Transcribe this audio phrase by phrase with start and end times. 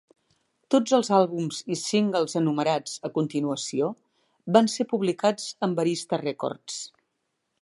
[0.75, 3.93] Tots els àlbums i singles enumerats a continuació
[4.59, 6.85] van ser publicats amb Arista Records.